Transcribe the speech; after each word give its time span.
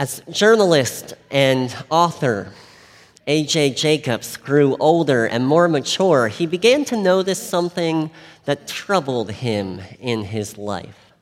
As 0.00 0.22
journalist 0.30 1.14
and 1.28 1.74
author, 1.90 2.52
A.J. 3.26 3.70
Jacobs 3.70 4.36
grew 4.36 4.76
older 4.76 5.26
and 5.26 5.44
more 5.44 5.66
mature. 5.66 6.28
He 6.28 6.46
began 6.46 6.84
to 6.84 6.96
notice 6.96 7.42
something 7.42 8.12
that 8.44 8.68
troubled 8.68 9.32
him 9.32 9.80
in 9.98 10.22
his 10.22 10.56
life. 10.56 11.12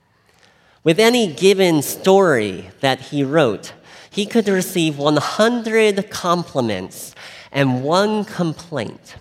With 0.84 1.00
any 1.00 1.32
given 1.32 1.80
story 1.80 2.68
that 2.80 3.00
he 3.00 3.24
wrote, 3.24 3.72
he 4.10 4.26
could 4.26 4.46
receive 4.46 4.98
100 4.98 6.10
compliments 6.10 7.14
and 7.50 7.82
one 7.82 8.26
complaint. 8.26 9.16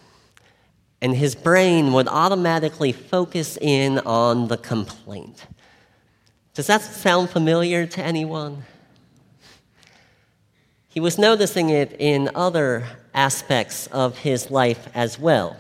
And 1.01 1.15
his 1.15 1.33
brain 1.33 1.93
would 1.93 2.09
automatically 2.09 2.91
focus 2.91 3.57
in 3.61 3.99
on 3.99 4.49
the 4.49 4.57
complaint. 4.57 5.47
Does 6.53 6.67
that 6.67 6.81
sound 6.81 7.29
familiar 7.29 7.85
to 7.85 8.03
anyone? 8.03 8.65
He 10.95 11.01
was 11.01 11.17
noticing 11.17 11.71
it 11.71 11.93
in 11.99 12.29
other 12.35 12.87
aspects 13.13 13.87
of 13.87 14.19
his 14.19 14.49
life 14.49 14.87
as 14.95 15.19
well. 15.19 15.57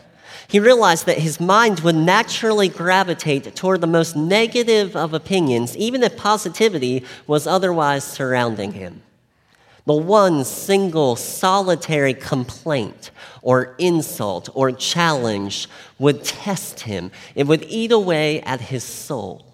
He 0.47 0.61
realized 0.61 1.07
that 1.07 1.17
his 1.17 1.41
mind 1.41 1.81
would 1.81 1.97
naturally 1.97 2.69
gravitate 2.69 3.53
toward 3.53 3.81
the 3.81 3.87
most 3.87 4.15
negative 4.15 4.95
of 4.95 5.13
opinions, 5.13 5.75
even 5.75 6.03
if 6.03 6.15
positivity 6.15 7.03
was 7.27 7.47
otherwise 7.47 8.05
surrounding 8.05 8.71
him. 8.71 9.01
The 9.85 9.93
one 9.93 10.45
single 10.45 11.17
solitary 11.17 12.13
complaint 12.13 13.11
or 13.41 13.75
insult 13.77 14.47
or 14.53 14.71
challenge 14.71 15.67
would 15.99 16.23
test 16.23 16.79
him, 16.79 17.11
it 17.35 17.45
would 17.45 17.65
eat 17.67 17.91
away 17.91 18.39
at 18.43 18.61
his 18.61 18.85
soul. 18.85 19.45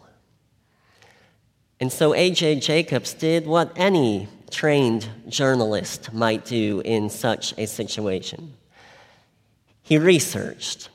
And 1.80 1.92
so 1.92 2.14
A.J. 2.14 2.60
Jacobs 2.60 3.16
did 3.16 3.48
what 3.48 3.74
any 3.76 4.28
trained 4.52 5.08
journalist 5.28 6.14
might 6.14 6.46
do 6.46 6.82
in 6.86 7.10
such 7.10 7.54
a 7.58 7.66
situation. 7.66 8.54
He 9.82 9.98
researched, 9.98 10.90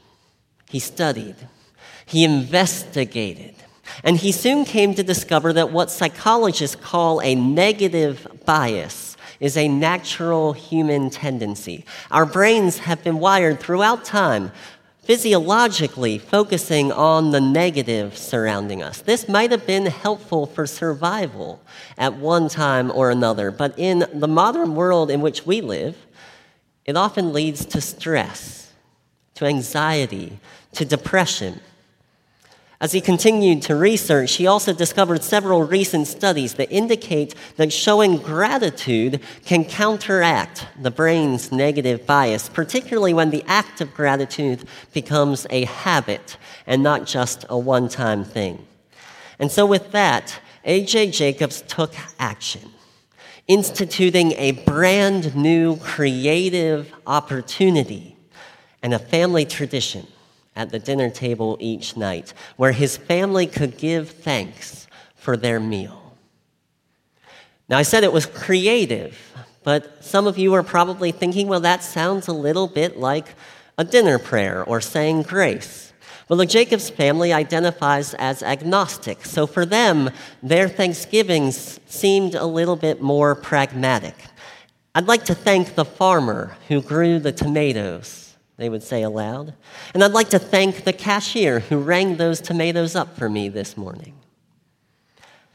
he 0.69 0.78
studied, 0.78 1.36
he 2.05 2.25
investigated, 2.25 3.55
and 4.05 4.17
he 4.17 4.33
soon 4.33 4.64
came 4.64 4.95
to 4.95 5.03
discover 5.03 5.53
that 5.53 5.72
what 5.72 5.91
psychologists 5.91 6.77
call 6.77 7.20
a 7.20 7.34
negative 7.34 8.27
bias 8.45 9.17
is 9.41 9.56
a 9.56 9.69
natural 9.69 10.52
human 10.52 11.11
tendency. 11.11 11.84
Our 12.11 12.27
brains 12.27 12.78
have 12.78 13.02
been 13.05 13.19
wired 13.19 13.61
throughout 13.61 14.05
time 14.05 14.52
physiologically 15.06 16.18
focusing 16.18 16.90
on 16.90 17.30
the 17.30 17.40
negative 17.40 18.18
surrounding 18.18 18.82
us. 18.82 19.02
This 19.02 19.28
might 19.28 19.52
have 19.52 19.64
been 19.64 19.86
helpful 19.86 20.46
for 20.46 20.66
survival 20.66 21.62
at 21.96 22.14
one 22.14 22.48
time 22.48 22.90
or 22.90 23.12
another, 23.12 23.52
but 23.52 23.72
in 23.78 24.04
the 24.12 24.27
modern 24.27 24.74
world 24.74 25.08
in 25.08 25.20
which 25.20 25.46
we 25.46 25.60
live, 25.60 25.96
it 26.84 26.96
often 26.96 27.32
leads 27.32 27.64
to 27.66 27.80
stress, 27.80 28.72
to 29.34 29.44
anxiety, 29.44 30.40
to 30.72 30.84
depression. 30.84 31.60
As 32.78 32.92
he 32.92 33.00
continued 33.00 33.62
to 33.62 33.74
research, 33.74 34.34
he 34.34 34.46
also 34.46 34.74
discovered 34.74 35.22
several 35.22 35.64
recent 35.64 36.06
studies 36.06 36.55
that 36.55 36.70
indicate 36.70 37.34
that 37.56 37.72
showing 37.72 38.18
gratitude 38.18 39.20
can 39.46 39.64
counteract 39.64 40.66
the 40.78 40.91
brain's 40.91 41.50
negative 41.50 42.05
bias, 42.05 42.50
particularly 42.50 43.14
when 43.14 43.30
the 43.30 43.42
act 43.46 43.80
of 43.80 43.94
gratitude 43.94 44.64
becomes 44.92 45.46
a 45.48 45.64
habit 45.64 46.36
and 46.66 46.83
not 46.83 47.06
just 47.06 47.46
a 47.48 47.58
one 47.58 47.88
time 47.88 48.24
thing. 48.24 48.66
And 49.38 49.50
so, 49.50 49.64
with 49.64 49.92
that, 49.92 50.38
A.J. 50.66 51.12
Jacobs 51.12 51.62
took 51.62 51.94
action, 52.18 52.70
instituting 53.48 54.33
a 54.33 54.52
brand 54.52 55.34
new 55.34 55.77
creative 55.78 56.92
opportunity 57.06 58.16
and 58.83 58.92
a 58.92 58.98
family 58.98 59.46
tradition 59.46 60.06
at 60.56 60.70
the 60.70 60.78
dinner 60.78 61.11
table 61.11 61.56
each 61.61 61.96
night, 61.96 62.33
where 62.56 62.72
his 62.72 62.96
family 62.96 63.46
could 63.46 63.77
give 63.77 64.11
thanks 64.11 64.89
for 65.14 65.36
their 65.36 65.61
meal. 65.61 66.14
Now, 67.68 67.78
I 67.78 67.83
said 67.83 68.02
it 68.02 68.12
was 68.12 68.27
creative, 68.27 69.18
but 69.62 70.02
some 70.05 70.27
of 70.27 70.39
you 70.39 70.55
are 70.55 70.62
probably 70.62 71.12
thinking, 71.12 71.48
well, 71.48 71.61
that 71.61 71.83
sounds 71.83 72.27
a 72.28 72.33
little 72.33 72.68
bit 72.68 72.98
like 72.98 73.34
a 73.77 73.84
dinner 73.84 74.18
prayer 74.18 74.64
or 74.64 74.80
saying 74.80 75.22
grace. 75.22 75.92
Well, 76.28 76.39
the 76.39 76.46
Jacobs 76.46 76.90
family 76.90 77.33
identifies 77.33 78.14
as 78.14 78.42
agnostic, 78.42 79.24
so 79.24 79.46
for 79.46 79.66
them, 79.66 80.11
their 80.42 80.68
Thanksgivings 80.68 81.78
seemed 81.86 82.34
a 82.34 82.46
little 82.46 82.77
bit 82.77 83.00
more 83.00 83.34
pragmatic. 83.34 84.14
I'd 84.95 85.06
like 85.06 85.24
to 85.27 85.34
thank 85.34 85.74
the 85.74 85.84
farmer 85.84 86.56
who 86.68 86.80
grew 86.80 87.18
the 87.18 87.33
tomatoes 87.33 88.26
they 88.56 88.68
would 88.68 88.83
say 88.83 89.02
aloud. 89.02 89.55
And 89.94 90.02
I'd 90.02 90.12
like 90.12 90.30
to 90.30 90.39
thank 90.39 90.84
the 90.84 90.92
cashier 90.92 91.61
who 91.61 91.78
rang 91.78 92.17
those 92.17 92.40
tomatoes 92.40 92.96
up 92.96 93.17
for 93.17 93.28
me 93.28 93.48
this 93.48 93.77
morning. 93.77 94.14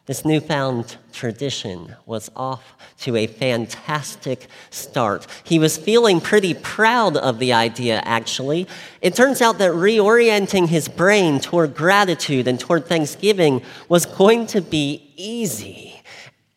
This 0.08 0.26
newfound 0.26 0.98
tradition 1.14 1.96
was 2.06 2.30
off 2.36 2.76
to 3.02 3.16
a 3.16 3.28
fantastic 3.28 4.48
start. 4.70 5.26
He 5.44 5.58
was 5.58 5.78
feeling 5.78 6.20
pretty 6.20 6.54
proud 6.54 7.16
of 7.16 7.40
the 7.40 7.54
idea, 7.54 8.02
actually. 8.04 8.68
It 9.02 9.16
turns 9.16 9.42
out 9.42 9.60
that 9.60 9.72
reorienting 9.72 10.68
his 10.68 10.88
brain 10.88 11.40
toward 11.40 11.76
gratitude 11.76 12.48
and 12.48 12.60
toward 12.60 12.88
thanksgiving 12.88 13.62
was 13.90 14.06
going 14.06 14.48
to 14.48 14.62
be 14.62 15.14
easy, 15.16 16.02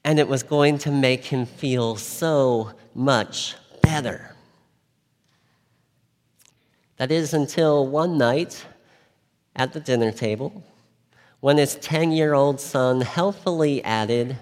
and 0.04 0.18
it 0.18 0.26
was 0.26 0.42
going 0.42 0.78
to 0.78 0.90
make 0.90 1.26
him 1.26 1.46
feel 1.46 1.96
so 1.96 2.72
much 2.94 3.54
better. 3.82 4.33
That 6.96 7.10
is 7.10 7.34
until 7.34 7.86
one 7.86 8.16
night 8.18 8.64
at 9.56 9.72
the 9.72 9.80
dinner 9.80 10.12
table 10.12 10.62
when 11.40 11.58
his 11.58 11.74
10 11.76 12.12
year 12.12 12.32
old 12.34 12.60
son 12.60 13.00
helpfully 13.02 13.84
added, 13.84 14.36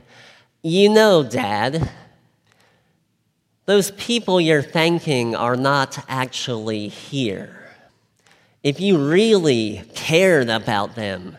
You 0.63 0.89
know, 0.89 1.23
Dad, 1.23 1.91
those 3.65 3.91
people 3.93 4.41
you're 4.41 4.63
thanking 4.63 5.35
are 5.35 5.57
not 5.57 6.05
actually 6.09 6.89
here. 6.89 7.71
If 8.63 8.81
you 8.81 9.11
really 9.11 9.83
cared 9.95 10.49
about 10.49 10.95
them, 10.95 11.39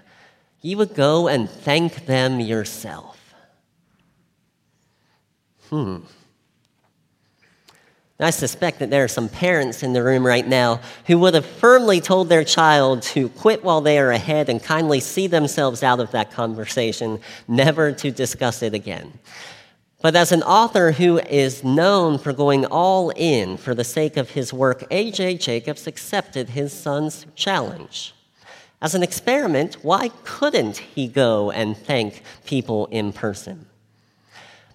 you 0.62 0.78
would 0.78 0.96
go 0.96 1.28
and 1.28 1.50
thank 1.50 2.08
them 2.08 2.40
yourself. 2.40 3.34
Hmm. 5.70 6.00
I 8.20 8.30
suspect 8.30 8.80
that 8.80 8.90
there 8.90 9.04
are 9.04 9.10
some 9.10 9.28
parents 9.28 9.82
in 9.82 9.94
the 9.94 10.04
room 10.04 10.26
right 10.26 10.48
now 10.48 10.82
who 11.08 11.18
would 11.20 11.34
have 11.34 11.46
firmly 11.46 12.00
told 12.00 12.30
their 12.30 12.44
child 12.44 13.02
to 13.04 13.30
quit 13.30 13.64
while 13.64 13.82
they 13.82 13.98
are 13.98 14.12
ahead 14.12 14.50
and 14.50 14.62
kindly 14.62 15.00
see 15.00 15.28
themselves 15.28 15.82
out 15.82 16.00
of 16.00 16.12
that 16.12 16.32
conversation, 16.32 17.20
never 17.48 17.92
to 17.92 18.12
discuss 18.12 18.62
it 18.62 18.74
again. 18.74 19.12
But 20.02 20.16
as 20.16 20.32
an 20.32 20.44
author 20.44 20.92
who 20.92 21.18
is 21.18 21.64
known 21.64 22.20
for 22.20 22.34
going 22.34 22.66
all 22.66 23.10
in 23.12 23.58
for 23.58 23.74
the 23.74 23.86
sake 23.86 24.16
of 24.18 24.32
his 24.32 24.54
work, 24.54 24.84
A.J. 24.92 25.38
Jacobs 25.38 25.88
accepted 25.88 26.50
his 26.50 26.72
son's 26.72 27.26
challenge. 27.36 28.14
As 28.82 28.94
an 28.96 29.02
experiment, 29.02 29.76
why 29.82 30.10
couldn't 30.24 30.78
he 30.78 31.08
go 31.08 31.52
and 31.52 31.76
thank 31.76 32.22
people 32.46 32.88
in 32.88 33.14
person? 33.14 33.66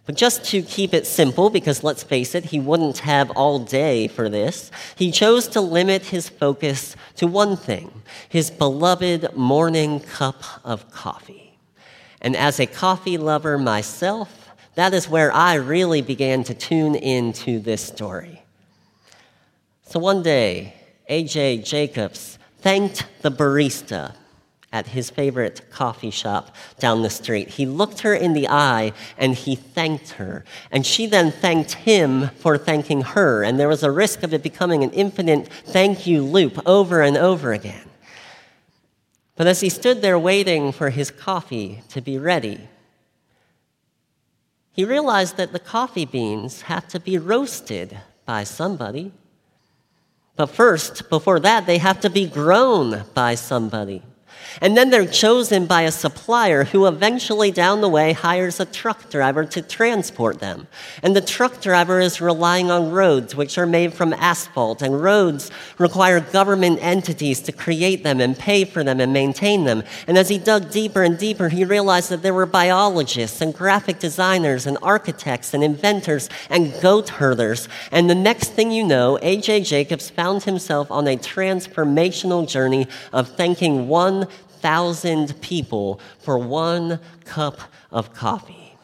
But 0.09 0.17
just 0.17 0.43
to 0.47 0.63
keep 0.63 0.95
it 0.95 1.07
simple, 1.07 1.51
because 1.51 1.85
let's 1.85 2.03
face 2.03 2.35
it, 2.35 2.47
he 2.47 2.59
wouldn't 2.59 2.97
have 3.01 3.31
all 3.33 3.59
day 3.59 4.09
for 4.09 4.31
this, 4.31 4.71
he 4.97 5.11
chose 5.11 5.47
to 5.49 5.61
limit 5.61 6.07
his 6.07 6.31
focus 6.31 6.97
to 7.17 7.27
one 7.27 7.59
thing 7.59 7.93
his 8.27 8.51
beloved 8.51 9.37
morning 9.37 10.01
cup 10.01 10.43
of 10.65 10.91
coffee. 10.91 11.59
And 12.23 12.35
as 12.35 12.59
a 12.59 12.65
coffee 12.65 13.19
lover 13.19 13.59
myself, 13.59 14.51
that 14.77 14.95
is 14.95 15.11
where 15.11 15.31
I 15.31 15.57
really 15.57 16.01
began 16.01 16.43
to 16.45 16.55
tune 16.55 16.95
into 16.95 17.59
this 17.61 17.85
story. 17.85 18.41
So 19.89 20.01
one 20.01 20.23
day, 20.23 20.73
A.J. 21.11 21.59
Jacobs 21.59 22.39
thanked 22.61 23.05
the 23.21 23.31
barista 23.31 24.15
at 24.73 24.89
his 24.89 25.09
favorite 25.09 25.63
coffee 25.71 26.11
shop 26.11 26.55
down 26.79 27.03
the 27.03 27.11
street. 27.11 27.49
He 27.49 27.65
looked 27.65 28.01
her 28.01 28.15
in 28.15 28.35
the 28.35 28.49
eye 28.49 28.93
and 29.17 29.35
he 29.35 29.55
thanked 29.55 30.11
her. 30.13 30.45
And 30.71 30.85
she 30.85 31.07
then 31.07 31.31
thanked 31.31 31.73
him 31.73 32.29
for 32.37 32.59
thanking 32.59 33.01
her. 33.01 33.43
And 33.43 33.59
there 33.59 33.69
was 33.69 33.83
a 33.83 33.91
risk 33.91 34.23
of 34.23 34.35
it 34.35 34.43
becoming 34.43 34.85
an 34.85 34.91
infinite 34.91 35.49
thank 35.49 36.07
you 36.07 36.23
loop 36.23 36.59
over 36.67 37.01
and 37.01 37.17
over 37.17 37.53
again. 37.53 37.89
But 39.37 39.47
as 39.47 39.61
he 39.61 39.69
stood 39.69 40.03
there 40.03 40.19
waiting 40.19 40.73
for 40.73 40.91
his 40.91 41.11
coffee 41.11 41.83
to 41.91 42.01
be 42.01 42.19
ready, 42.19 42.69
he 44.73 44.85
realized 44.85 45.37
that 45.39 45.53
the 45.53 45.59
coffee 45.59 46.05
beans 46.05 46.63
have 46.63 46.87
to 46.89 47.01
be 47.01 47.19
roasted 47.19 47.99
by 48.27 48.45
somebody. 48.45 49.13
But 50.37 50.51
first, 50.51 51.09
before 51.09 51.41
that, 51.41 51.67
they 51.67 51.79
have 51.79 52.01
to 52.01 52.11
be 52.11 52.27
grown 52.27 53.05
by 53.15 53.35
somebody. 53.35 54.03
And 54.61 54.77
then 54.77 54.91
they're 54.91 55.07
chosen 55.07 55.67
by 55.67 55.83
a 55.83 55.93
supplier 55.93 56.65
who 56.65 56.87
eventually 56.87 57.51
down 57.51 57.81
the 57.81 57.89
way 57.89 58.13
hires 58.13 58.61
a 58.61 58.65
truck 58.65 59.09
driver 59.11 59.45
to 59.45 59.63
transport 59.63 60.41
them. 60.41 60.67
And 61.03 61.15
the 61.15 61.21
truck 61.21 61.61
driver 61.61 62.01
is 62.01 62.21
relying 62.21 62.71
on 62.71 62.91
roads, 62.91 63.35
which 63.37 63.59
are 63.59 63.67
made 63.67 63.95
from 63.95 64.13
asphalt. 64.13 64.83
And 64.83 65.03
roads 65.03 65.51
require 65.79 66.21
government 66.21 66.79
entities 66.83 67.41
to 67.43 67.53
create 67.53 68.03
them 68.03 68.21
and 68.21 68.37
pay 68.37 68.65
for 68.65 68.83
them 68.83 69.01
and 69.01 69.13
maintain 69.13 69.65
them. 69.65 69.83
And 70.07 70.19
as 70.19 70.29
he 70.29 70.39
dug 70.39 70.71
deeper 70.71 71.03
and 71.03 71.19
deeper, 71.19 71.49
he 71.49 71.65
realized 71.65 72.11
that 72.11 72.23
there 72.23 72.35
were 72.35 72.47
biologists 72.47 73.41
and 73.41 73.55
graphic 73.55 73.99
designers 73.99 74.67
and 74.67 74.79
architects 74.83 75.55
and 75.55 75.63
inventors 75.63 76.29
and 76.51 76.73
goat 76.81 77.09
herders. 77.11 77.69
And 77.93 78.09
the 78.09 78.15
next 78.15 78.53
thing 78.53 78.73
you 78.73 78.85
know, 78.85 79.19
A.J. 79.23 79.63
Jacobs 79.63 80.11
found 80.11 80.45
himself 80.45 80.91
on 80.91 81.07
a 81.07 81.17
transformational 81.17 82.49
journey 82.49 82.87
of 83.13 83.29
thanking 83.29 83.89
one 83.89 84.27
thousand 84.61 85.41
people 85.41 86.01
for 86.19 86.39
one 86.39 87.01
cup 87.25 87.61
of 87.91 88.13
coffee. 88.15 88.77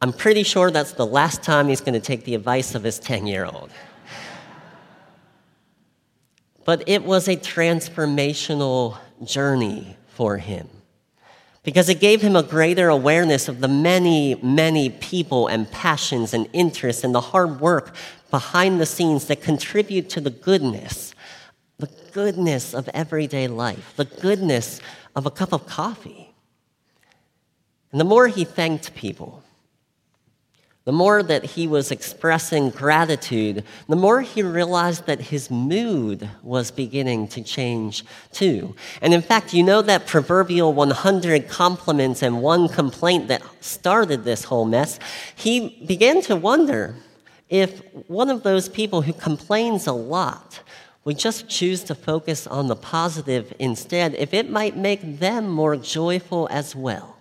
I'm 0.00 0.12
pretty 0.12 0.42
sure 0.42 0.70
that's 0.70 0.92
the 0.92 1.06
last 1.06 1.42
time 1.42 1.68
he's 1.68 1.80
going 1.80 1.94
to 1.94 2.00
take 2.00 2.24
the 2.24 2.34
advice 2.34 2.74
of 2.74 2.82
his 2.82 2.98
10 2.98 3.26
year 3.26 3.46
old. 3.46 3.70
But 6.64 6.82
it 6.86 7.04
was 7.04 7.28
a 7.28 7.36
transformational 7.36 8.98
journey 9.24 9.96
for 10.08 10.38
him 10.38 10.68
because 11.62 11.88
it 11.88 12.00
gave 12.00 12.20
him 12.20 12.36
a 12.36 12.42
greater 12.42 12.88
awareness 12.88 13.48
of 13.48 13.60
the 13.60 13.68
many, 13.68 14.34
many 14.36 14.90
people 14.90 15.46
and 15.46 15.70
passions 15.70 16.34
and 16.34 16.48
interests 16.52 17.02
and 17.02 17.14
the 17.14 17.20
hard 17.20 17.60
work 17.60 17.94
behind 18.30 18.80
the 18.80 18.86
scenes 18.86 19.26
that 19.26 19.40
contribute 19.40 20.10
to 20.10 20.20
the 20.20 20.30
goodness 20.30 21.13
the 21.78 21.90
goodness 22.12 22.74
of 22.74 22.88
everyday 22.94 23.48
life, 23.48 23.94
the 23.96 24.04
goodness 24.04 24.80
of 25.16 25.26
a 25.26 25.30
cup 25.30 25.52
of 25.52 25.66
coffee. 25.66 26.32
And 27.92 28.00
the 28.00 28.04
more 28.04 28.28
he 28.28 28.44
thanked 28.44 28.94
people, 28.94 29.44
the 30.84 30.92
more 30.92 31.22
that 31.22 31.44
he 31.44 31.66
was 31.66 31.90
expressing 31.90 32.68
gratitude, 32.68 33.64
the 33.88 33.96
more 33.96 34.20
he 34.20 34.42
realized 34.42 35.06
that 35.06 35.18
his 35.18 35.50
mood 35.50 36.28
was 36.42 36.70
beginning 36.70 37.28
to 37.28 37.42
change 37.42 38.04
too. 38.32 38.74
And 39.00 39.14
in 39.14 39.22
fact, 39.22 39.54
you 39.54 39.62
know 39.62 39.80
that 39.80 40.06
proverbial 40.06 40.74
100 40.74 41.48
compliments 41.48 42.22
and 42.22 42.42
one 42.42 42.68
complaint 42.68 43.28
that 43.28 43.42
started 43.60 44.24
this 44.24 44.44
whole 44.44 44.66
mess? 44.66 44.98
He 45.34 45.82
began 45.86 46.20
to 46.22 46.36
wonder 46.36 46.96
if 47.48 47.80
one 48.06 48.28
of 48.28 48.42
those 48.42 48.68
people 48.68 49.02
who 49.02 49.14
complains 49.14 49.86
a 49.86 49.92
lot 49.92 50.60
we 51.04 51.14
just 51.14 51.48
choose 51.48 51.84
to 51.84 51.94
focus 51.94 52.46
on 52.46 52.68
the 52.68 52.76
positive 52.76 53.52
instead, 53.58 54.14
if 54.14 54.32
it 54.32 54.50
might 54.50 54.76
make 54.76 55.18
them 55.18 55.48
more 55.48 55.76
joyful 55.76 56.48
as 56.50 56.74
well. 56.74 57.18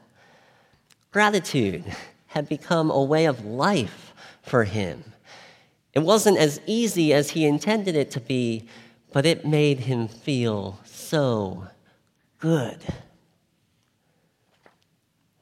Gratitude 1.12 1.84
had 2.28 2.48
become 2.48 2.90
a 2.90 3.04
way 3.04 3.26
of 3.26 3.46
life 3.46 4.14
for 4.42 4.64
him. 4.64 5.04
It 5.94 6.00
wasn't 6.00 6.38
as 6.38 6.60
easy 6.66 7.14
as 7.14 7.32
he 7.32 7.46
intended 7.46 7.96
it 7.96 8.10
to 8.12 8.20
be, 8.20 8.68
but 9.12 9.26
it 9.26 9.46
made 9.46 9.82
him 9.82 10.08
feel 10.08 10.80
so 10.86 11.68
good. 12.40 12.80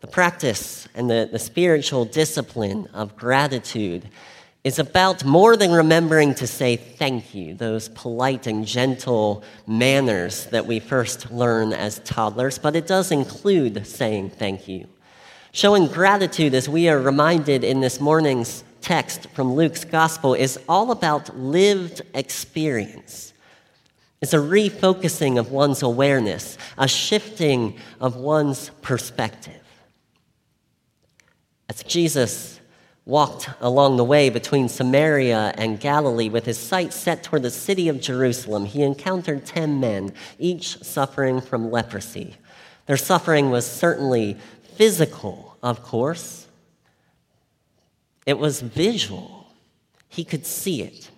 The 0.01 0.07
practice 0.07 0.87
and 0.95 1.09
the, 1.09 1.29
the 1.31 1.39
spiritual 1.39 2.05
discipline 2.05 2.87
of 2.93 3.15
gratitude 3.15 4.09
is 4.63 4.77
about 4.77 5.25
more 5.25 5.57
than 5.57 5.71
remembering 5.71 6.35
to 6.35 6.45
say 6.45 6.75
thank 6.75 7.33
you, 7.33 7.55
those 7.55 7.89
polite 7.89 8.45
and 8.45 8.65
gentle 8.65 9.43
manners 9.65 10.45
that 10.47 10.67
we 10.67 10.79
first 10.79 11.31
learn 11.31 11.73
as 11.73 11.99
toddlers, 11.99 12.59
but 12.59 12.75
it 12.75 12.85
does 12.85 13.11
include 13.11 13.85
saying 13.87 14.29
thank 14.29 14.67
you. 14.67 14.87
Showing 15.51 15.87
gratitude, 15.87 16.53
as 16.53 16.69
we 16.69 16.87
are 16.89 16.99
reminded 16.99 17.63
in 17.63 17.81
this 17.81 17.99
morning's 17.99 18.63
text 18.81 19.27
from 19.31 19.53
Luke's 19.53 19.83
gospel, 19.83 20.35
is 20.35 20.59
all 20.69 20.91
about 20.91 21.35
lived 21.35 22.03
experience. 22.13 23.33
It's 24.21 24.33
a 24.33 24.37
refocusing 24.37 25.39
of 25.39 25.51
one's 25.51 25.81
awareness, 25.81 26.57
a 26.77 26.87
shifting 26.87 27.79
of 27.99 28.15
one's 28.15 28.69
perspective. 28.83 29.55
As 31.67 31.81
Jesus 31.81 32.60
walked 33.05 33.49
along 33.59 33.97
the 33.97 34.03
way 34.03 34.29
between 34.29 34.69
Samaria 34.69 35.53
and 35.57 35.79
Galilee 35.79 36.29
with 36.29 36.45
his 36.45 36.57
sight 36.57 36.93
set 36.93 37.23
toward 37.23 37.41
the 37.41 37.49
city 37.49 37.89
of 37.89 37.99
Jerusalem, 37.99 38.65
he 38.65 38.83
encountered 38.83 39.45
10 39.45 39.79
men, 39.79 40.13
each 40.37 40.83
suffering 40.83 41.41
from 41.41 41.71
leprosy. 41.71 42.35
Their 42.85 42.97
suffering 42.97 43.49
was 43.49 43.69
certainly 43.69 44.37
physical, 44.75 45.57
of 45.63 45.83
course, 45.83 46.41
it 48.25 48.37
was 48.37 48.61
visual. 48.61 49.47
He 50.07 50.23
could 50.23 50.45
see 50.45 50.81
it. 50.81 51.09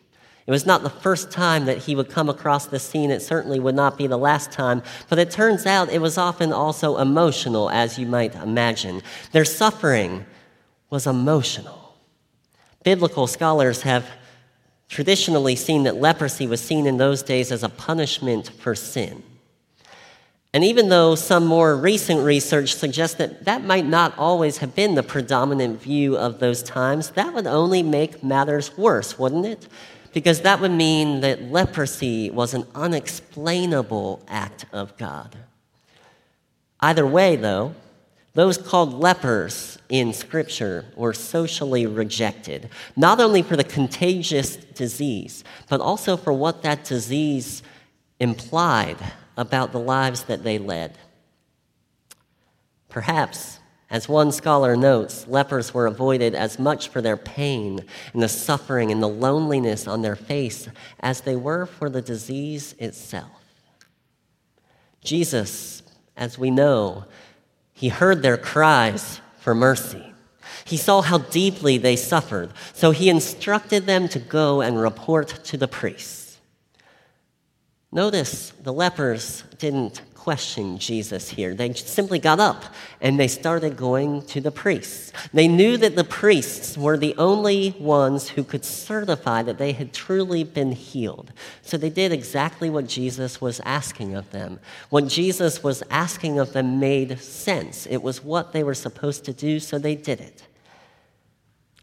It 0.46 0.52
was 0.52 0.66
not 0.66 0.84
the 0.84 0.90
first 0.90 1.32
time 1.32 1.66
that 1.66 1.80
he 1.80 1.96
would 1.96 2.10
come 2.10 2.30
across 2.30 2.66
the 2.66 2.80
scene. 2.80 3.12
It 3.12 3.22
certainly 3.22 3.60
would 3.60 3.76
not 3.76 3.98
be 3.98 4.08
the 4.08 4.18
last 4.18 4.52
time. 4.52 4.84
But 5.10 5.20
it 5.20 5.32
turns 5.32 5.66
out 5.66 5.90
it 5.90 6.02
was 6.02 6.18
often 6.18 6.52
also 6.52 6.98
emotional, 6.98 7.70
as 7.70 7.98
you 7.98 8.06
might 8.06 8.36
imagine. 8.36 9.02
Their 9.32 9.46
suffering 9.46 10.26
was 10.94 11.08
emotional. 11.08 11.96
Biblical 12.84 13.26
scholars 13.26 13.82
have 13.82 14.06
traditionally 14.90 15.56
seen 15.56 15.84
that 15.84 15.96
leprosy 15.96 16.46
was 16.46 16.62
seen 16.62 16.86
in 16.86 16.98
those 16.98 17.24
days 17.24 17.52
as 17.52 17.64
a 17.64 17.70
punishment 17.70 18.52
for 18.60 18.76
sin. 18.76 19.24
And 20.54 20.64
even 20.64 20.90
though 20.90 21.16
some 21.16 21.48
more 21.48 21.76
recent 21.76 22.24
research 22.24 22.76
suggests 22.76 23.18
that 23.18 23.46
that 23.46 23.64
might 23.64 23.88
not 23.88 24.16
always 24.20 24.60
have 24.60 24.76
been 24.76 24.94
the 24.94 25.02
predominant 25.02 25.82
view 25.82 26.16
of 26.16 26.38
those 26.38 26.62
times, 26.62 27.10
that 27.12 27.34
would 27.34 27.48
only 27.48 27.82
make 27.82 28.24
matters 28.24 28.78
worse, 28.78 29.18
wouldn't 29.18 29.48
it? 29.48 29.68
Because 30.14 30.42
that 30.42 30.60
would 30.60 30.70
mean 30.70 31.22
that 31.22 31.42
leprosy 31.42 32.30
was 32.30 32.54
an 32.54 32.68
unexplainable 32.76 34.22
act 34.28 34.68
of 34.72 34.96
God. 34.98 35.36
Either 36.82 37.08
way, 37.08 37.36
though, 37.36 37.74
those 38.34 38.58
called 38.58 38.94
lepers 38.94 39.78
in 39.90 40.12
Scripture 40.12 40.86
were 40.96 41.14
socially 41.14 41.86
rejected, 41.86 42.70
not 42.96 43.20
only 43.20 43.44
for 43.44 43.56
the 43.56 43.64
contagious 43.64 44.56
disease, 44.56 45.44
but 45.70 45.80
also 45.80 46.18
for 46.18 46.34
what 46.34 46.64
that 46.64 46.84
disease 46.84 47.62
implied 48.20 48.98
about 49.38 49.72
the 49.72 49.80
lives 49.80 50.24
that 50.24 50.44
they 50.44 50.58
led. 50.58 50.98
Perhaps, 52.90 53.60
as 53.90 54.10
one 54.10 54.32
scholar 54.32 54.76
notes, 54.76 55.28
lepers 55.28 55.72
were 55.72 55.86
avoided 55.86 56.34
as 56.34 56.58
much 56.58 56.90
for 56.90 57.02
their 57.02 57.18
pain 57.18 57.86
and 58.14 58.24
the 58.24 58.28
suffering 58.28 58.92
and 58.92 59.04
the 59.04 59.08
loneliness 59.08 59.88
on 59.88 60.02
their 60.02 60.16
face 60.16 60.68
as 61.00 61.22
they 61.22 61.36
were 61.36 61.68
for 61.68 61.90
the 61.90 62.02
disease 62.02 62.74
itself. 62.80 63.44
Jesus, 65.04 65.84
as 66.18 66.40
we 66.40 66.50
know, 66.50 67.06
he 67.84 67.90
heard 67.90 68.22
their 68.22 68.38
cries 68.38 69.20
for 69.40 69.54
mercy. 69.54 70.14
He 70.64 70.78
saw 70.78 71.02
how 71.02 71.18
deeply 71.18 71.78
they 71.78 71.98
suffered, 71.98 72.52
so 72.72 72.92
he 72.92 73.10
instructed 73.10 73.86
them 73.86 74.08
to 74.08 74.20
go 74.20 74.62
and 74.62 74.80
report 74.80 75.28
to 75.44 75.58
the 75.58 75.68
priests. 75.68 76.40
Notice 77.92 78.52
the 78.52 78.72
lepers 78.72 79.44
didn't 79.60 80.02
question 80.24 80.78
Jesus 80.78 81.30
here. 81.30 81.54
They 81.54 81.74
simply 81.74 82.18
got 82.18 82.40
up 82.40 82.64
and 83.02 83.20
they 83.20 83.28
started 83.28 83.76
going 83.76 84.22
to 84.28 84.40
the 84.40 84.52
priests. 84.52 85.12
They 85.34 85.50
knew 85.50 85.76
that 85.76 85.98
the 85.98 86.06
priests 86.06 86.78
were 86.78 86.96
the 86.96 87.14
only 87.18 87.72
ones 87.78 88.30
who 88.30 88.46
could 88.46 88.64
certify 88.64 89.44
that 89.44 89.58
they 89.58 89.74
had 89.74 89.92
truly 89.92 90.46
been 90.46 90.72
healed. 90.72 91.34
So 91.62 91.76
they 91.76 91.90
did 91.90 92.14
exactly 92.14 92.70
what 92.70 92.88
Jesus 92.88 93.42
was 93.42 93.60
asking 93.66 94.16
of 94.16 94.32
them. 94.32 94.62
What 94.90 95.10
Jesus 95.10 95.62
was 95.62 95.84
asking 95.90 96.40
of 96.40 96.54
them 96.54 96.80
made 96.80 97.20
sense. 97.20 97.86
It 97.86 98.02
was 98.02 98.24
what 98.24 98.54
they 98.54 98.64
were 98.64 98.74
supposed 98.74 99.26
to 99.26 99.34
do, 99.34 99.60
so 99.60 99.78
they 99.78 99.96
did 99.96 100.22
it. 100.22 100.48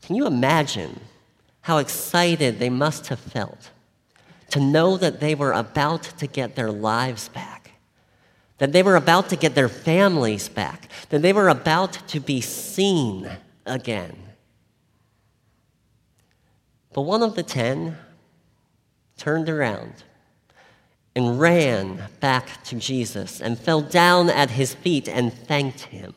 Can 0.00 0.16
you 0.16 0.26
imagine 0.26 0.98
how 1.60 1.76
excited 1.76 2.58
they 2.58 2.70
must 2.70 3.08
have 3.08 3.20
felt 3.20 3.68
to 4.48 4.60
know 4.60 4.96
that 4.96 5.20
they 5.20 5.34
were 5.34 5.52
about 5.52 6.04
to 6.04 6.26
get 6.26 6.54
their 6.54 6.72
lives 6.72 7.28
back? 7.28 7.59
That 8.60 8.72
they 8.72 8.82
were 8.82 8.96
about 8.96 9.30
to 9.30 9.36
get 9.36 9.54
their 9.54 9.70
families 9.70 10.48
back, 10.48 10.88
that 11.08 11.22
they 11.22 11.32
were 11.32 11.48
about 11.48 11.94
to 12.08 12.20
be 12.20 12.42
seen 12.42 13.28
again. 13.64 14.14
But 16.92 17.02
one 17.02 17.22
of 17.22 17.36
the 17.36 17.42
ten 17.42 17.96
turned 19.16 19.48
around 19.48 20.04
and 21.16 21.40
ran 21.40 22.02
back 22.20 22.62
to 22.64 22.76
Jesus 22.76 23.40
and 23.40 23.58
fell 23.58 23.80
down 23.80 24.28
at 24.28 24.50
his 24.50 24.74
feet 24.74 25.08
and 25.08 25.32
thanked 25.32 25.80
him. 25.80 26.14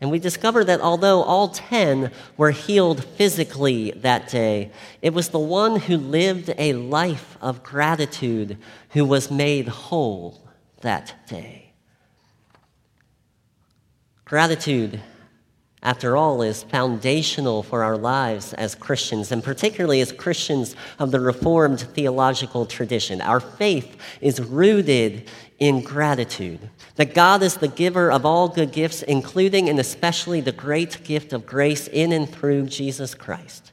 And 0.00 0.10
we 0.10 0.18
discovered 0.18 0.64
that 0.64 0.80
although 0.80 1.22
all 1.22 1.48
10 1.48 2.10
were 2.36 2.50
healed 2.50 3.04
physically 3.04 3.92
that 3.92 4.28
day, 4.28 4.72
it 5.00 5.14
was 5.14 5.28
the 5.28 5.38
one 5.38 5.76
who 5.76 5.96
lived 5.96 6.52
a 6.58 6.72
life 6.72 7.36
of 7.40 7.62
gratitude 7.62 8.58
who 8.90 9.04
was 9.04 9.30
made 9.30 9.68
whole 9.68 10.47
that 10.80 11.14
day. 11.28 11.72
Gratitude, 14.24 15.00
after 15.82 16.16
all, 16.16 16.42
is 16.42 16.62
foundational 16.62 17.62
for 17.62 17.82
our 17.82 17.96
lives 17.96 18.52
as 18.52 18.74
Christians, 18.74 19.32
and 19.32 19.42
particularly 19.42 20.00
as 20.00 20.12
Christians 20.12 20.76
of 20.98 21.12
the 21.12 21.20
Reformed 21.20 21.80
theological 21.80 22.66
tradition. 22.66 23.20
Our 23.22 23.40
faith 23.40 23.96
is 24.20 24.40
rooted 24.40 25.30
in 25.58 25.82
gratitude. 25.82 26.68
That 26.96 27.14
God 27.14 27.42
is 27.42 27.56
the 27.56 27.68
giver 27.68 28.12
of 28.12 28.26
all 28.26 28.48
good 28.48 28.70
gifts, 28.70 29.02
including 29.02 29.68
and 29.68 29.78
especially 29.78 30.40
the 30.40 30.52
great 30.52 31.02
gift 31.04 31.32
of 31.32 31.46
grace 31.46 31.88
in 31.88 32.12
and 32.12 32.28
through 32.28 32.66
Jesus 32.66 33.14
Christ. 33.14 33.72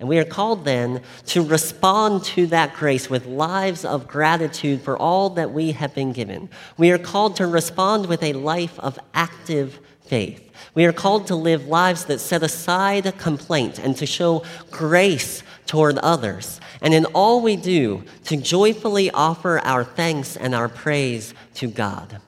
And 0.00 0.08
we 0.08 0.18
are 0.18 0.24
called 0.24 0.64
then 0.64 1.02
to 1.26 1.42
respond 1.42 2.22
to 2.24 2.46
that 2.48 2.74
grace 2.74 3.10
with 3.10 3.26
lives 3.26 3.84
of 3.84 4.06
gratitude 4.06 4.80
for 4.80 4.96
all 4.96 5.30
that 5.30 5.52
we 5.52 5.72
have 5.72 5.92
been 5.94 6.12
given. 6.12 6.48
We 6.76 6.92
are 6.92 6.98
called 6.98 7.36
to 7.36 7.46
respond 7.48 8.06
with 8.06 8.22
a 8.22 8.32
life 8.32 8.78
of 8.78 8.98
active 9.12 9.80
faith. 10.02 10.44
We 10.74 10.84
are 10.84 10.92
called 10.92 11.26
to 11.28 11.34
live 11.34 11.66
lives 11.66 12.04
that 12.04 12.20
set 12.20 12.44
aside 12.44 13.18
complaint 13.18 13.80
and 13.80 13.96
to 13.96 14.06
show 14.06 14.44
grace 14.70 15.42
toward 15.66 15.98
others. 15.98 16.60
And 16.80 16.94
in 16.94 17.04
all 17.06 17.42
we 17.42 17.56
do, 17.56 18.04
to 18.24 18.36
joyfully 18.36 19.10
offer 19.10 19.58
our 19.58 19.82
thanks 19.82 20.36
and 20.36 20.54
our 20.54 20.68
praise 20.68 21.34
to 21.54 21.66
God. 21.66 22.20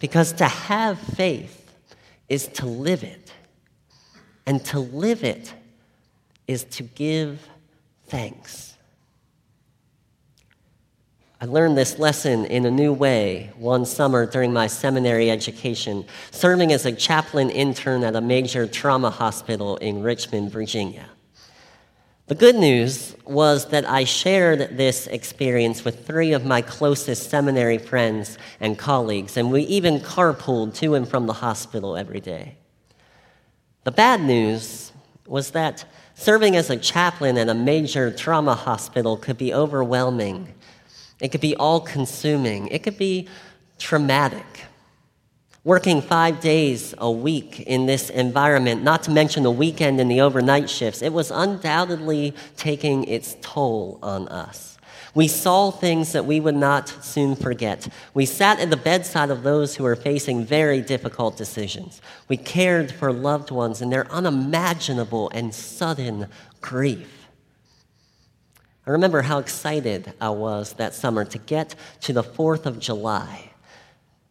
Because 0.00 0.32
to 0.34 0.44
have 0.46 0.98
faith 0.98 1.72
is 2.28 2.48
to 2.48 2.66
live 2.66 3.04
it. 3.04 3.32
And 4.44 4.64
to 4.66 4.80
live 4.80 5.22
it 5.22 5.54
is 6.50 6.64
to 6.64 6.82
give 6.82 7.48
thanks. 8.08 8.76
I 11.40 11.44
learned 11.44 11.78
this 11.78 11.96
lesson 11.96 12.44
in 12.44 12.66
a 12.66 12.70
new 12.72 12.92
way 12.92 13.52
one 13.56 13.86
summer 13.86 14.26
during 14.26 14.52
my 14.52 14.66
seminary 14.66 15.30
education, 15.30 16.04
serving 16.32 16.72
as 16.72 16.86
a 16.86 16.92
chaplain 16.92 17.50
intern 17.50 18.02
at 18.02 18.16
a 18.16 18.20
major 18.20 18.66
trauma 18.66 19.10
hospital 19.10 19.76
in 19.76 20.02
Richmond, 20.02 20.50
Virginia. 20.50 21.08
The 22.26 22.34
good 22.34 22.56
news 22.56 23.14
was 23.24 23.66
that 23.66 23.88
I 23.88 24.02
shared 24.02 24.76
this 24.76 25.06
experience 25.06 25.84
with 25.84 26.04
three 26.04 26.32
of 26.32 26.44
my 26.44 26.62
closest 26.62 27.30
seminary 27.30 27.78
friends 27.78 28.38
and 28.58 28.76
colleagues, 28.76 29.36
and 29.36 29.52
we 29.52 29.62
even 29.62 30.00
carpooled 30.00 30.74
to 30.78 30.96
and 30.96 31.08
from 31.08 31.28
the 31.28 31.32
hospital 31.32 31.96
every 31.96 32.20
day. 32.20 32.56
The 33.84 33.92
bad 33.92 34.20
news 34.20 34.90
was 35.28 35.52
that 35.52 35.84
Serving 36.20 36.54
as 36.54 36.68
a 36.68 36.76
chaplain 36.76 37.38
in 37.38 37.48
a 37.48 37.54
major 37.54 38.10
trauma 38.10 38.54
hospital 38.54 39.16
could 39.16 39.38
be 39.38 39.54
overwhelming. 39.54 40.52
It 41.18 41.28
could 41.28 41.40
be 41.40 41.56
all 41.56 41.80
consuming. 41.80 42.68
It 42.68 42.82
could 42.82 42.98
be 42.98 43.26
traumatic. 43.78 44.66
Working 45.64 46.02
five 46.02 46.40
days 46.40 46.94
a 46.98 47.10
week 47.10 47.60
in 47.60 47.86
this 47.86 48.10
environment, 48.10 48.82
not 48.82 49.04
to 49.04 49.10
mention 49.10 49.44
the 49.44 49.50
weekend 49.50 49.98
and 49.98 50.10
the 50.10 50.20
overnight 50.20 50.68
shifts, 50.68 51.00
it 51.00 51.14
was 51.14 51.30
undoubtedly 51.30 52.34
taking 52.58 53.04
its 53.04 53.38
toll 53.40 53.98
on 54.02 54.28
us. 54.28 54.76
We 55.14 55.26
saw 55.26 55.70
things 55.70 56.12
that 56.12 56.24
we 56.24 56.38
would 56.38 56.54
not 56.54 56.88
soon 56.88 57.34
forget. 57.34 57.88
We 58.14 58.26
sat 58.26 58.60
at 58.60 58.70
the 58.70 58.76
bedside 58.76 59.30
of 59.30 59.42
those 59.42 59.74
who 59.74 59.84
were 59.84 59.96
facing 59.96 60.44
very 60.44 60.80
difficult 60.80 61.36
decisions. 61.36 62.00
We 62.28 62.36
cared 62.36 62.92
for 62.92 63.12
loved 63.12 63.50
ones 63.50 63.82
in 63.82 63.90
their 63.90 64.10
unimaginable 64.12 65.30
and 65.34 65.52
sudden 65.54 66.28
grief. 66.60 67.28
I 68.86 68.90
remember 68.90 69.22
how 69.22 69.38
excited 69.38 70.14
I 70.20 70.30
was 70.30 70.74
that 70.74 70.94
summer 70.94 71.24
to 71.24 71.38
get 71.38 71.74
to 72.02 72.12
the 72.12 72.22
4th 72.22 72.66
of 72.66 72.78
July 72.78 73.50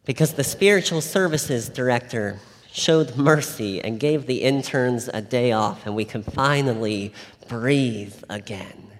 because 0.04 0.34
the 0.34 0.44
spiritual 0.44 1.00
services 1.00 1.68
director 1.68 2.40
showed 2.72 3.16
mercy 3.16 3.82
and 3.82 4.00
gave 4.00 4.26
the 4.26 4.42
interns 4.42 5.08
a 5.12 5.20
day 5.20 5.52
off, 5.52 5.86
and 5.86 5.94
we 5.94 6.04
could 6.04 6.24
finally 6.24 7.12
breathe 7.48 8.14
again 8.28 8.99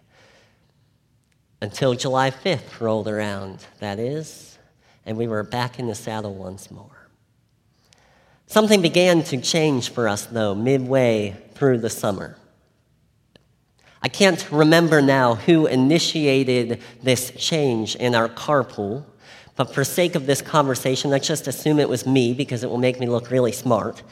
until 1.61 1.95
July 1.95 2.31
5th 2.31 2.81
rolled 2.81 3.09
around, 3.09 3.67
that 3.81 3.99
is, 3.99 4.59
and 5.05 5.17
we 5.17 5.27
were 5.27 5.43
back 5.43 5.79
in 5.79 5.87
the 5.87 5.95
saddle 5.95 6.35
once 6.35 6.71
more. 6.71 7.09
Something 8.47 8.83
began 8.83 9.23
to 9.25 9.41
change 9.41 9.91
for 9.91 10.09
us, 10.09 10.27
though, 10.27 10.55
midway 10.55 11.37
through 11.55 11.79
the 11.79 11.91
summer. 11.91 12.37
I 14.03 14.09
can't 14.09 14.51
remember 14.51 15.03
now 15.03 15.35
who 15.35 15.67
initiated 15.67 16.81
this 17.03 17.31
change 17.33 17.95
in 17.97 18.15
our 18.15 18.29
carpool, 18.29 19.05
but 19.57 19.75
for 19.75 19.85
sake 19.85 20.15
of 20.15 20.27
this 20.27 20.41
conversation, 20.41 21.11
let's 21.11 21.29
just 21.29 21.47
assume 21.47 21.79
it 21.79 21.89
was 21.89 22.07
me 22.07 22.33
because 22.33 22.65
it 22.65 22.71
will 22.71 22.79
make 22.79 22.99
me 22.99 23.07
look 23.07 23.31
really 23.31 23.53
smart. 23.53 24.03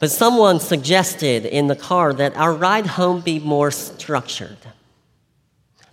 But 0.00 0.10
someone 0.10 0.58
suggested 0.58 1.46
in 1.46 1.68
the 1.68 1.76
car 1.76 2.12
that 2.14 2.36
our 2.36 2.52
ride 2.52 2.86
home 2.86 3.20
be 3.20 3.38
more 3.38 3.70
structured. 3.70 4.58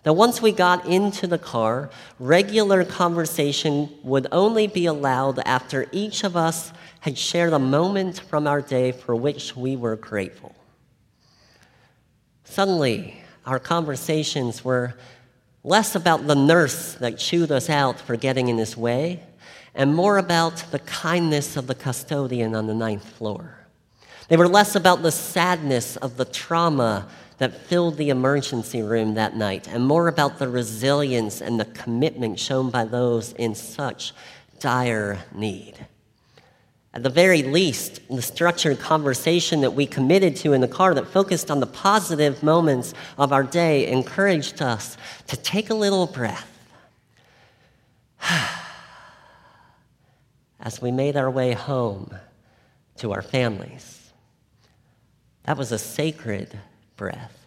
Now, 0.07 0.13
once 0.13 0.41
we 0.41 0.53
got 0.53 0.85
into 0.85 1.27
the 1.27 1.37
car, 1.37 1.89
regular 2.17 2.85
conversation 2.85 3.89
would 4.03 4.25
only 4.31 4.65
be 4.65 4.85
allowed 4.85 5.37
after 5.39 5.85
each 5.91 6.23
of 6.23 6.37
us 6.37 6.71
had 7.01 7.17
shared 7.17 7.51
a 7.51 7.59
moment 7.59 8.17
from 8.17 8.47
our 8.47 8.61
day 8.61 8.93
for 8.93 9.17
which 9.17 9.57
we 9.57 9.75
were 9.75 9.97
grateful. 9.97 10.55
Suddenly, 12.45 13.21
our 13.45 13.59
conversations 13.59 14.63
were 14.63 14.93
less 15.65 15.93
about 15.93 16.25
the 16.25 16.35
nurse 16.35 16.93
that 16.93 17.17
chewed 17.17 17.51
us 17.51 17.69
out 17.69 17.99
for 17.99 18.15
getting 18.15 18.47
in 18.47 18.57
his 18.57 18.77
way 18.77 19.21
and 19.75 19.93
more 19.93 20.17
about 20.17 20.63
the 20.71 20.79
kindness 20.79 21.57
of 21.57 21.67
the 21.67 21.75
custodian 21.75 22.55
on 22.55 22.67
the 22.67 22.73
ninth 22.73 23.09
floor. 23.09 23.57
They 24.29 24.37
were 24.37 24.47
less 24.47 24.73
about 24.73 25.03
the 25.03 25.11
sadness 25.11 25.97
of 25.97 26.15
the 26.15 26.23
trauma 26.23 27.09
that 27.37 27.55
filled 27.67 27.97
the 27.97 28.09
emergency 28.09 28.81
room 28.81 29.13
that 29.13 29.35
night, 29.35 29.67
and 29.67 29.85
more 29.85 30.07
about 30.07 30.39
the 30.39 30.47
resilience 30.47 31.41
and 31.41 31.59
the 31.59 31.65
commitment 31.65 32.39
shown 32.39 32.69
by 32.69 32.83
those 32.83 33.33
in 33.33 33.53
such 33.53 34.13
dire 34.59 35.19
need. 35.33 35.75
At 36.93 37.03
the 37.03 37.09
very 37.09 37.43
least, 37.43 38.01
the 38.09 38.23
structured 38.23 38.79
conversation 38.79 39.61
that 39.61 39.71
we 39.71 39.85
committed 39.85 40.35
to 40.37 40.53
in 40.53 40.61
the 40.61 40.67
car 40.67 40.95
that 40.95 41.07
focused 41.07 41.51
on 41.51 41.59
the 41.59 41.67
positive 41.67 42.41
moments 42.41 42.95
of 43.19 43.31
our 43.31 43.43
day 43.43 43.85
encouraged 43.87 44.63
us 44.63 44.97
to 45.27 45.37
take 45.37 45.69
a 45.69 45.75
little 45.75 46.07
breath 46.07 46.51
as 50.59 50.81
we 50.81 50.91
made 50.91 51.15
our 51.15 51.29
way 51.29 51.53
home 51.53 52.15
to 52.95 53.11
our 53.11 53.21
families. 53.21 54.11
That 55.43 55.55
was 55.55 55.71
a 55.71 55.77
sacred 55.77 56.57
breath. 56.97 57.45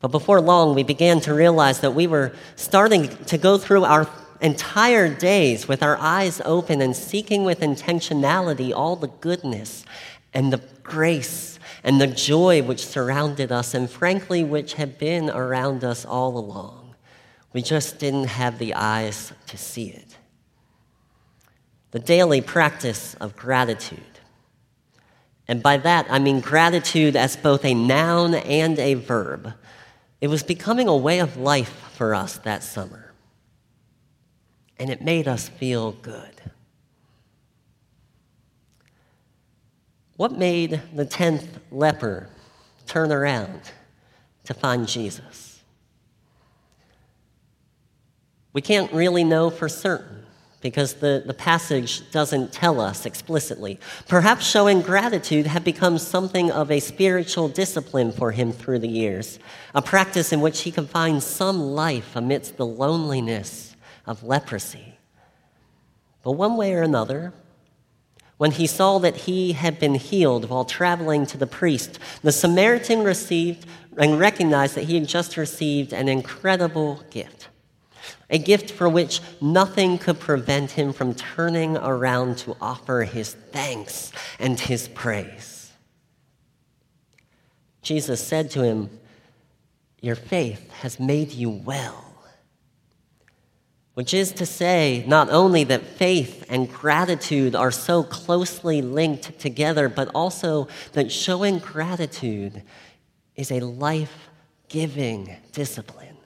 But 0.00 0.08
before 0.08 0.40
long, 0.40 0.74
we 0.74 0.84
began 0.84 1.20
to 1.20 1.34
realize 1.34 1.80
that 1.80 1.94
we 1.94 2.06
were 2.06 2.32
starting 2.56 3.08
to 3.08 3.36
go 3.36 3.58
through 3.58 3.84
our 3.84 4.08
entire 4.40 5.12
days 5.12 5.66
with 5.66 5.82
our 5.82 5.96
eyes 5.98 6.40
open 6.44 6.80
and 6.80 6.94
seeking 6.94 7.44
with 7.44 7.60
intentionality 7.60 8.72
all 8.72 8.94
the 8.94 9.08
goodness 9.08 9.84
and 10.32 10.52
the 10.52 10.62
grace 10.82 11.58
and 11.82 12.00
the 12.00 12.06
joy 12.06 12.62
which 12.62 12.84
surrounded 12.84 13.52
us, 13.52 13.72
and 13.74 13.88
frankly, 13.88 14.42
which 14.42 14.74
had 14.74 14.98
been 14.98 15.30
around 15.30 15.84
us 15.84 16.04
all 16.04 16.36
along. 16.36 16.94
We 17.52 17.62
just 17.62 17.98
didn't 17.98 18.26
have 18.26 18.58
the 18.58 18.74
eyes 18.74 19.32
to 19.46 19.56
see 19.56 19.88
it. 19.88 20.16
The 21.92 21.98
daily 21.98 22.40
practice 22.40 23.14
of 23.14 23.36
gratitude 23.36 24.17
and 25.48 25.62
by 25.62 25.78
that, 25.78 26.06
I 26.10 26.18
mean 26.18 26.40
gratitude 26.40 27.16
as 27.16 27.34
both 27.34 27.64
a 27.64 27.72
noun 27.72 28.34
and 28.34 28.78
a 28.78 28.94
verb. 28.94 29.54
It 30.20 30.28
was 30.28 30.42
becoming 30.42 30.88
a 30.88 30.96
way 30.96 31.20
of 31.20 31.38
life 31.38 31.90
for 31.94 32.14
us 32.14 32.36
that 32.38 32.62
summer. 32.62 33.14
And 34.78 34.90
it 34.90 35.00
made 35.00 35.26
us 35.26 35.48
feel 35.48 35.92
good. 35.92 36.42
What 40.16 40.32
made 40.32 40.82
the 40.94 41.06
10th 41.06 41.46
leper 41.70 42.28
turn 42.86 43.10
around 43.10 43.60
to 44.44 44.52
find 44.52 44.86
Jesus? 44.86 45.62
We 48.52 48.60
can't 48.60 48.92
really 48.92 49.24
know 49.24 49.48
for 49.48 49.68
certain 49.68 50.26
because 50.60 50.94
the, 50.94 51.22
the 51.24 51.34
passage 51.34 52.10
doesn't 52.10 52.52
tell 52.52 52.80
us 52.80 53.06
explicitly. 53.06 53.78
Perhaps 54.08 54.44
showing 54.44 54.80
gratitude 54.80 55.46
had 55.46 55.62
become 55.62 55.98
something 55.98 56.50
of 56.50 56.70
a 56.70 56.80
spiritual 56.80 57.48
discipline 57.48 58.10
for 58.10 58.32
him 58.32 58.52
through 58.52 58.80
the 58.80 58.88
years, 58.88 59.38
a 59.74 59.82
practice 59.82 60.32
in 60.32 60.40
which 60.40 60.62
he 60.62 60.72
could 60.72 60.88
find 60.88 61.22
some 61.22 61.60
life 61.60 62.16
amidst 62.16 62.56
the 62.56 62.66
loneliness 62.66 63.76
of 64.06 64.24
leprosy. 64.24 64.98
But 66.24 66.32
one 66.32 66.56
way 66.56 66.74
or 66.74 66.82
another, 66.82 67.32
when 68.36 68.50
he 68.52 68.66
saw 68.66 68.98
that 68.98 69.16
he 69.16 69.52
had 69.52 69.78
been 69.78 69.94
healed 69.94 70.48
while 70.48 70.64
traveling 70.64 71.26
to 71.26 71.38
the 71.38 71.46
priest, 71.46 71.98
the 72.22 72.32
Samaritan 72.32 73.04
received 73.04 73.66
and 73.96 74.18
recognized 74.18 74.74
that 74.74 74.84
he 74.84 74.94
had 74.94 75.08
just 75.08 75.36
received 75.36 75.92
an 75.92 76.08
incredible 76.08 77.02
gift 77.10 77.47
a 78.30 78.38
gift 78.38 78.70
for 78.70 78.88
which 78.88 79.20
nothing 79.40 79.98
could 79.98 80.20
prevent 80.20 80.72
him 80.72 80.92
from 80.92 81.14
turning 81.14 81.76
around 81.76 82.36
to 82.38 82.56
offer 82.60 83.02
his 83.02 83.34
thanks 83.34 84.12
and 84.38 84.60
his 84.60 84.88
praise. 84.88 85.72
Jesus 87.82 88.22
said 88.22 88.50
to 88.50 88.62
him, 88.62 88.90
Your 90.00 90.14
faith 90.14 90.70
has 90.72 91.00
made 91.00 91.32
you 91.32 91.48
well. 91.48 92.04
Which 93.94 94.12
is 94.14 94.30
to 94.32 94.46
say, 94.46 95.04
not 95.08 95.30
only 95.30 95.64
that 95.64 95.82
faith 95.82 96.44
and 96.48 96.70
gratitude 96.70 97.56
are 97.56 97.72
so 97.72 98.04
closely 98.04 98.82
linked 98.82 99.40
together, 99.40 99.88
but 99.88 100.08
also 100.14 100.68
that 100.92 101.10
showing 101.10 101.58
gratitude 101.58 102.62
is 103.34 103.50
a 103.50 103.60
life 103.60 104.28
giving 104.68 105.34
discipline. 105.52 106.17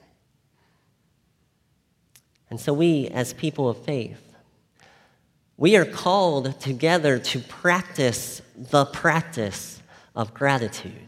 And 2.53 2.61
so, 2.61 2.71
we, 2.71 3.07
as 3.07 3.33
people 3.33 3.67
of 3.67 3.79
faith, 3.79 4.21
we 5.57 5.75
are 5.75 5.85
called 5.85 6.59
together 6.59 7.17
to 7.17 7.39
practice 7.39 8.43
the 8.55 8.85
practice 8.85 9.81
of 10.15 10.35
gratitude. 10.35 11.07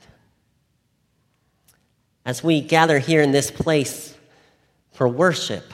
As 2.25 2.43
we 2.43 2.61
gather 2.61 2.97
here 2.97 3.21
in 3.21 3.29
this 3.31 3.51
place 3.51 4.17
for 4.91 5.07
worship, 5.07 5.71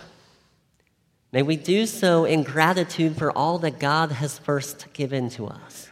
may 1.31 1.41
we 1.41 1.55
do 1.55 1.85
so 1.85 2.25
in 2.25 2.43
gratitude 2.43 3.15
for 3.15 3.31
all 3.31 3.57
that 3.59 3.79
God 3.79 4.11
has 4.11 4.37
first 4.39 4.91
given 4.91 5.29
to 5.29 5.47
us. 5.47 5.89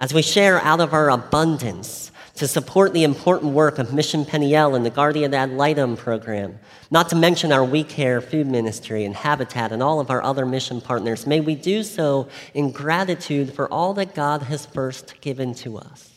As 0.00 0.14
we 0.14 0.22
share 0.22 0.60
out 0.60 0.78
of 0.78 0.94
our 0.94 1.10
abundance, 1.10 2.12
to 2.36 2.46
support 2.46 2.92
the 2.92 3.02
important 3.02 3.52
work 3.52 3.78
of 3.78 3.94
Mission 3.94 4.24
Peniel 4.24 4.74
and 4.74 4.84
the 4.84 4.90
Guardian 4.90 5.32
ad 5.32 5.52
Litem 5.52 5.96
program, 5.96 6.58
not 6.90 7.08
to 7.08 7.16
mention 7.16 7.50
our 7.50 7.64
We 7.64 7.82
Care 7.82 8.20
food 8.20 8.46
ministry 8.46 9.04
and 9.04 9.14
Habitat 9.14 9.72
and 9.72 9.82
all 9.82 10.00
of 10.00 10.10
our 10.10 10.22
other 10.22 10.44
mission 10.44 10.80
partners. 10.80 11.26
May 11.26 11.40
we 11.40 11.54
do 11.54 11.82
so 11.82 12.28
in 12.52 12.72
gratitude 12.72 13.54
for 13.54 13.68
all 13.72 13.94
that 13.94 14.14
God 14.14 14.42
has 14.42 14.66
first 14.66 15.20
given 15.20 15.54
to 15.54 15.78
us. 15.78 16.12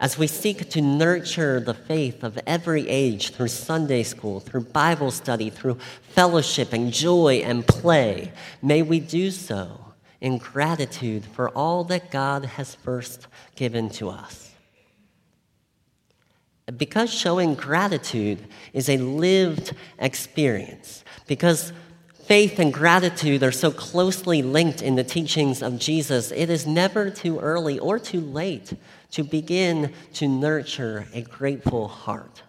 As 0.00 0.18
we 0.18 0.26
seek 0.26 0.68
to 0.70 0.80
nurture 0.80 1.60
the 1.60 1.74
faith 1.74 2.24
of 2.24 2.36
every 2.44 2.88
age 2.88 3.30
through 3.30 3.48
Sunday 3.48 4.02
school, 4.02 4.40
through 4.40 4.62
Bible 4.62 5.12
study, 5.12 5.48
through 5.48 5.78
fellowship 6.08 6.72
and 6.72 6.92
joy 6.92 7.42
and 7.44 7.64
play, 7.64 8.32
may 8.60 8.82
we 8.82 8.98
do 8.98 9.30
so 9.30 9.92
in 10.20 10.38
gratitude 10.38 11.24
for 11.24 11.48
all 11.50 11.84
that 11.84 12.10
God 12.10 12.44
has 12.44 12.74
first 12.74 13.28
given 13.54 13.88
to 13.90 14.08
us. 14.08 14.51
Because 16.76 17.12
showing 17.12 17.54
gratitude 17.54 18.38
is 18.72 18.88
a 18.88 18.96
lived 18.96 19.74
experience, 19.98 21.04
because 21.26 21.72
faith 22.24 22.58
and 22.58 22.72
gratitude 22.72 23.42
are 23.42 23.52
so 23.52 23.70
closely 23.70 24.42
linked 24.42 24.80
in 24.80 24.94
the 24.94 25.04
teachings 25.04 25.60
of 25.60 25.78
Jesus, 25.78 26.30
it 26.30 26.48
is 26.48 26.66
never 26.66 27.10
too 27.10 27.38
early 27.40 27.78
or 27.78 27.98
too 27.98 28.20
late 28.20 28.72
to 29.10 29.24
begin 29.24 29.92
to 30.14 30.28
nurture 30.28 31.08
a 31.12 31.22
grateful 31.22 31.88
heart. 31.88 32.42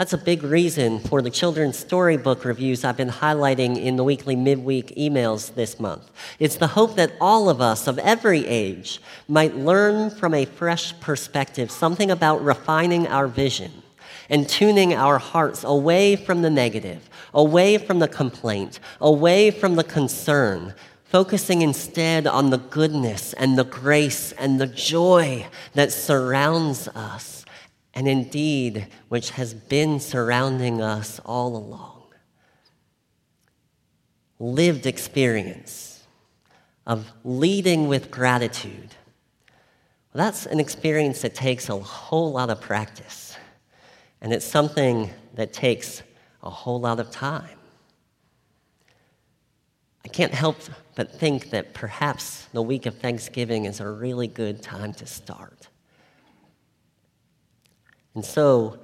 That's 0.00 0.14
a 0.14 0.16
big 0.16 0.42
reason 0.42 0.98
for 0.98 1.20
the 1.20 1.28
children's 1.28 1.76
storybook 1.76 2.46
reviews 2.46 2.84
I've 2.84 2.96
been 2.96 3.10
highlighting 3.10 3.76
in 3.76 3.96
the 3.96 4.02
weekly 4.02 4.34
midweek 4.34 4.96
emails 4.96 5.54
this 5.54 5.78
month. 5.78 6.10
It's 6.38 6.56
the 6.56 6.68
hope 6.68 6.96
that 6.96 7.12
all 7.20 7.50
of 7.50 7.60
us 7.60 7.86
of 7.86 7.98
every 7.98 8.46
age 8.46 9.02
might 9.28 9.56
learn 9.56 10.08
from 10.08 10.32
a 10.32 10.46
fresh 10.46 10.98
perspective 11.00 11.70
something 11.70 12.10
about 12.10 12.42
refining 12.42 13.08
our 13.08 13.28
vision 13.28 13.82
and 14.30 14.48
tuning 14.48 14.94
our 14.94 15.18
hearts 15.18 15.64
away 15.64 16.16
from 16.16 16.40
the 16.40 16.48
negative, 16.48 17.10
away 17.34 17.76
from 17.76 17.98
the 17.98 18.08
complaint, 18.08 18.80
away 19.02 19.50
from 19.50 19.76
the 19.76 19.84
concern, 19.84 20.72
focusing 21.04 21.60
instead 21.60 22.26
on 22.26 22.48
the 22.48 22.56
goodness 22.56 23.34
and 23.34 23.58
the 23.58 23.64
grace 23.64 24.32
and 24.32 24.58
the 24.58 24.66
joy 24.66 25.46
that 25.74 25.92
surrounds 25.92 26.88
us 26.88 27.40
and 27.94 28.06
indeed 28.08 28.86
which 29.08 29.30
has 29.30 29.54
been 29.54 30.00
surrounding 30.00 30.80
us 30.80 31.20
all 31.24 31.56
along. 31.56 32.04
Lived 34.38 34.86
experience 34.86 36.04
of 36.86 37.10
leading 37.24 37.88
with 37.88 38.10
gratitude. 38.10 38.94
Well, 40.12 40.24
that's 40.24 40.46
an 40.46 40.58
experience 40.58 41.22
that 41.22 41.34
takes 41.34 41.68
a 41.68 41.78
whole 41.78 42.32
lot 42.32 42.50
of 42.50 42.60
practice, 42.60 43.36
and 44.20 44.32
it's 44.32 44.46
something 44.46 45.10
that 45.34 45.52
takes 45.52 46.02
a 46.42 46.50
whole 46.50 46.80
lot 46.80 46.98
of 46.98 47.10
time. 47.10 47.58
I 50.04 50.08
can't 50.08 50.34
help 50.34 50.56
but 50.94 51.12
think 51.12 51.50
that 51.50 51.74
perhaps 51.74 52.46
the 52.52 52.62
week 52.62 52.86
of 52.86 52.98
Thanksgiving 52.98 53.66
is 53.66 53.80
a 53.80 53.88
really 53.88 54.26
good 54.26 54.62
time 54.62 54.92
to 54.94 55.06
start. 55.06 55.69
And 58.14 58.24
so, 58.24 58.78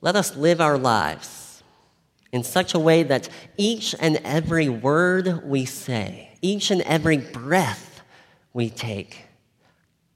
let 0.00 0.16
us 0.16 0.36
live 0.36 0.60
our 0.60 0.78
lives 0.78 1.62
in 2.32 2.42
such 2.42 2.74
a 2.74 2.78
way 2.78 3.02
that 3.02 3.28
each 3.56 3.94
and 3.98 4.16
every 4.18 4.68
word 4.68 5.44
we 5.44 5.64
say, 5.64 6.38
each 6.40 6.70
and 6.70 6.80
every 6.82 7.18
breath 7.18 8.02
we 8.52 8.70
take, 8.70 9.24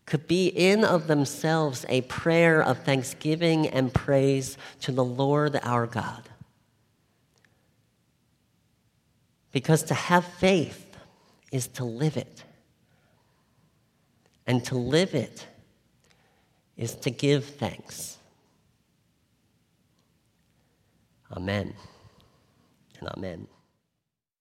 could 0.07 0.29
be 0.29 0.47
in 0.49 0.85
of 0.85 1.07
themselves 1.07 1.85
a 1.88 2.03
prayer 2.03 2.62
of 2.62 2.79
thanksgiving 2.85 3.67
and 3.67 3.93
praise 3.93 4.57
to 4.81 4.93
the 4.93 5.05
Lord 5.05 5.59
our 5.62 5.87
God. 5.87 6.29
Because 9.51 9.83
to 9.85 9.95
have 9.95 10.25
faith 10.25 10.97
is 11.51 11.69
to 11.69 11.85
live 11.85 12.17
it. 12.17 12.45
And 14.47 14.64
to 14.67 14.77
live 14.77 15.14
it 15.14 15.47
is 16.77 16.95
to 16.97 17.11
give 17.11 17.45
thanks. 17.45 18.19
Amen 21.37 21.75
and 23.01 23.09
amen. 23.11 23.54